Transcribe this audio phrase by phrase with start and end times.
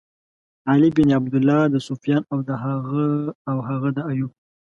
[0.69, 2.23] علی بن عبدالله، د سُفیان
[3.49, 4.31] او هغه د ایوب.